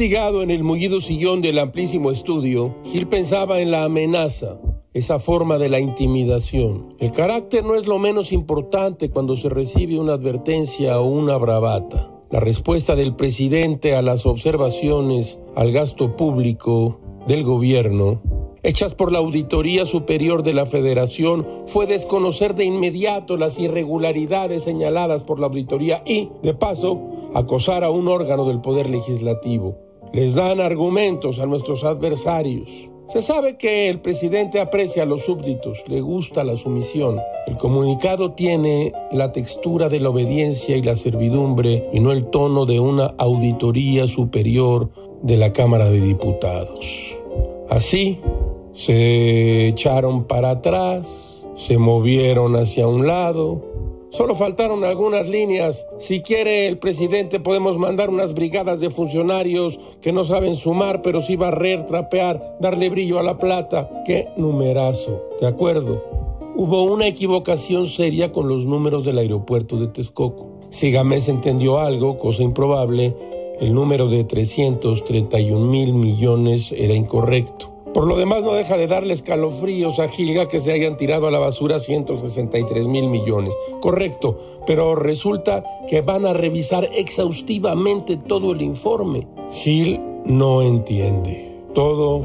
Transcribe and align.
fatigado 0.00 0.42
en 0.42 0.50
el 0.50 0.62
mullido 0.62 1.00
sillón 1.00 1.42
del 1.42 1.58
amplísimo 1.58 2.10
estudio, 2.10 2.74
Gil 2.84 3.06
pensaba 3.06 3.60
en 3.60 3.70
la 3.70 3.84
amenaza, 3.84 4.58
esa 4.94 5.18
forma 5.18 5.58
de 5.58 5.68
la 5.68 5.80
intimidación. 5.80 6.94
El 6.98 7.12
carácter 7.12 7.64
no 7.64 7.74
es 7.74 7.86
lo 7.86 7.98
menos 7.98 8.32
importante 8.32 9.10
cuando 9.10 9.36
se 9.36 9.48
recibe 9.48 9.98
una 9.98 10.14
advertencia 10.14 11.00
o 11.00 11.06
una 11.06 11.36
bravata. 11.36 12.10
La 12.30 12.40
respuesta 12.40 12.96
del 12.96 13.14
presidente 13.16 13.94
a 13.94 14.02
las 14.02 14.24
observaciones 14.24 15.38
al 15.56 15.72
gasto 15.72 16.16
público 16.16 17.00
del 17.26 17.42
gobierno 17.42 18.22
hechas 18.62 18.94
por 18.94 19.10
la 19.10 19.18
Auditoría 19.18 19.86
Superior 19.86 20.42
de 20.42 20.52
la 20.52 20.66
Federación 20.66 21.46
fue 21.66 21.86
desconocer 21.86 22.54
de 22.54 22.64
inmediato 22.64 23.36
las 23.36 23.58
irregularidades 23.58 24.64
señaladas 24.64 25.22
por 25.22 25.40
la 25.40 25.46
auditoría 25.46 26.02
y, 26.06 26.28
de 26.42 26.54
paso, 26.54 27.19
acosar 27.34 27.84
a 27.84 27.90
un 27.90 28.08
órgano 28.08 28.44
del 28.46 28.60
Poder 28.60 28.88
Legislativo. 28.90 29.76
Les 30.12 30.34
dan 30.34 30.60
argumentos 30.60 31.38
a 31.38 31.46
nuestros 31.46 31.84
adversarios. 31.84 32.68
Se 33.08 33.22
sabe 33.22 33.56
que 33.56 33.88
el 33.88 34.00
presidente 34.00 34.60
aprecia 34.60 35.02
a 35.02 35.06
los 35.06 35.22
súbditos, 35.22 35.78
le 35.88 36.00
gusta 36.00 36.44
la 36.44 36.56
sumisión. 36.56 37.20
El 37.48 37.56
comunicado 37.56 38.32
tiene 38.32 38.92
la 39.10 39.32
textura 39.32 39.88
de 39.88 39.98
la 39.98 40.10
obediencia 40.10 40.76
y 40.76 40.82
la 40.82 40.96
servidumbre 40.96 41.88
y 41.92 41.98
no 41.98 42.12
el 42.12 42.26
tono 42.26 42.66
de 42.66 42.78
una 42.78 43.06
auditoría 43.18 44.06
superior 44.06 44.90
de 45.22 45.36
la 45.36 45.52
Cámara 45.52 45.90
de 45.90 46.00
Diputados. 46.00 46.86
Así, 47.68 48.20
se 48.74 49.68
echaron 49.68 50.24
para 50.24 50.50
atrás, 50.50 51.06
se 51.56 51.78
movieron 51.78 52.56
hacia 52.56 52.86
un 52.86 53.06
lado. 53.06 53.60
Solo 54.10 54.34
faltaron 54.34 54.82
algunas 54.84 55.28
líneas. 55.28 55.86
Si 55.98 56.20
quiere 56.20 56.66
el 56.66 56.78
presidente 56.78 57.38
podemos 57.38 57.78
mandar 57.78 58.10
unas 58.10 58.34
brigadas 58.34 58.80
de 58.80 58.90
funcionarios 58.90 59.78
que 60.02 60.12
no 60.12 60.24
saben 60.24 60.56
sumar, 60.56 61.00
pero 61.02 61.22
sí 61.22 61.36
barrer, 61.36 61.86
trapear, 61.86 62.56
darle 62.60 62.90
brillo 62.90 63.20
a 63.20 63.22
la 63.22 63.38
plata. 63.38 63.88
¡Qué 64.04 64.28
numerazo! 64.36 65.22
¿De 65.40 65.46
acuerdo? 65.46 66.04
Hubo 66.56 66.82
una 66.82 67.06
equivocación 67.06 67.88
seria 67.88 68.32
con 68.32 68.48
los 68.48 68.66
números 68.66 69.04
del 69.04 69.18
aeropuerto 69.18 69.76
de 69.76 69.86
Texcoco. 69.86 70.58
Si 70.70 70.90
Gámez 70.90 71.28
entendió 71.28 71.78
algo, 71.78 72.18
cosa 72.18 72.42
improbable, 72.42 73.14
el 73.60 73.72
número 73.72 74.08
de 74.08 74.24
331 74.24 75.64
mil 75.66 75.94
millones 75.94 76.72
era 76.76 76.94
incorrecto. 76.94 77.79
Por 77.94 78.06
lo 78.06 78.16
demás, 78.16 78.42
no 78.42 78.52
deja 78.52 78.76
de 78.76 78.86
darle 78.86 79.14
escalofríos 79.14 79.98
a 79.98 80.08
Gilga 80.08 80.46
que 80.46 80.60
se 80.60 80.72
hayan 80.72 80.96
tirado 80.96 81.26
a 81.26 81.30
la 81.30 81.40
basura 81.40 81.80
163 81.80 82.86
mil 82.86 83.08
millones. 83.08 83.52
Correcto, 83.80 84.38
pero 84.66 84.94
resulta 84.94 85.64
que 85.88 86.00
van 86.00 86.24
a 86.24 86.32
revisar 86.32 86.88
exhaustivamente 86.94 88.16
todo 88.16 88.52
el 88.52 88.62
informe. 88.62 89.26
Gil 89.52 90.00
no 90.24 90.62
entiende. 90.62 91.50
Todo, 91.74 92.22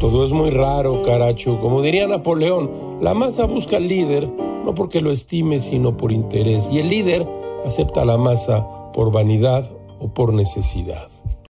todo 0.00 0.24
es 0.24 0.32
muy 0.32 0.50
raro, 0.50 1.02
caracho. 1.02 1.58
Como 1.60 1.82
diría 1.82 2.06
Napoleón, 2.06 2.70
la 3.00 3.14
masa 3.14 3.46
busca 3.46 3.78
al 3.78 3.88
líder 3.88 4.28
no 4.64 4.74
porque 4.74 5.00
lo 5.00 5.10
estime, 5.10 5.58
sino 5.58 5.96
por 5.96 6.12
interés. 6.12 6.68
Y 6.70 6.78
el 6.78 6.88
líder 6.88 7.26
acepta 7.64 8.02
a 8.02 8.04
la 8.04 8.18
masa 8.18 8.66
por 8.92 9.10
vanidad 9.10 9.70
o 10.00 10.08
por 10.08 10.32
necesidad. 10.32 11.09